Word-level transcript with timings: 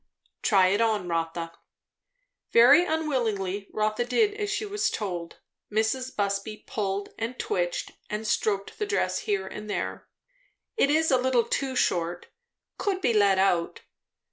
"Try 0.41 0.69
it 0.69 0.81
on, 0.81 1.07
Rotha." 1.07 1.51
Very 2.51 2.83
unwillingly 2.85 3.67
Rotha 3.71 4.03
did 4.03 4.33
as 4.33 4.49
she 4.49 4.65
was 4.65 4.89
told. 4.89 5.37
Mrs. 5.71 6.15
Busby 6.15 6.63
pulled 6.65 7.09
and 7.19 7.37
twitched 7.37 7.91
and 8.09 8.25
stroked 8.25 8.79
the 8.79 8.87
dress 8.87 9.19
here 9.29 9.45
and 9.45 9.69
there. 9.69 10.07
"It 10.75 10.89
is 10.89 11.11
a 11.11 11.19
little 11.19 11.43
too 11.43 11.75
short. 11.75 12.29
Could 12.79 12.99
be 12.99 13.13
let 13.13 13.37
out." 13.37 13.81